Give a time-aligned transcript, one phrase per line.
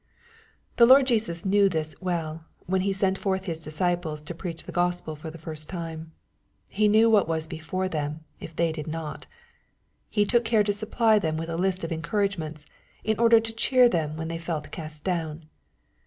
[0.77, 4.71] The Lord Jesus knew this well, when He sent forth His disciples to preach the
[4.71, 6.11] Gospel for the first time.
[6.71, 9.27] He knew what was before them, if they did not.
[10.09, 12.65] He took care to supply them with a list of encouragements,
[13.03, 15.45] in order to cheer them when they felt cast down.